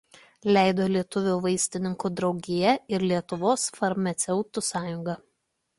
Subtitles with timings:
[0.55, 5.21] Leido Lietuvių vaistininkų draugija ir Lietuvos farmaceutų sąjunga.